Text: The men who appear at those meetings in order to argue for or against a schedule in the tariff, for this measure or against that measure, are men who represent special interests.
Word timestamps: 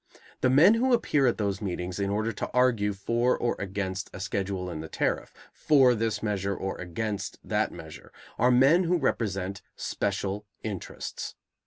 The 0.39 0.49
men 0.49 0.73
who 0.73 0.93
appear 0.93 1.27
at 1.27 1.37
those 1.37 1.61
meetings 1.61 1.99
in 1.99 2.09
order 2.09 2.31
to 2.31 2.49
argue 2.55 2.91
for 2.93 3.37
or 3.37 3.55
against 3.59 4.09
a 4.11 4.19
schedule 4.19 4.67
in 4.67 4.79
the 4.81 4.87
tariff, 4.89 5.31
for 5.53 5.93
this 5.93 6.23
measure 6.23 6.55
or 6.55 6.75
against 6.79 7.37
that 7.43 7.71
measure, 7.71 8.11
are 8.39 8.49
men 8.49 8.85
who 8.85 8.97
represent 8.97 9.61
special 9.75 10.47
interests. 10.63 11.35